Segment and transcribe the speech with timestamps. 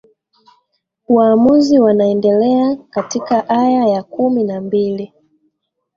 [1.09, 5.13] waamuzi wanaendelea katika aya ya kumi na mbili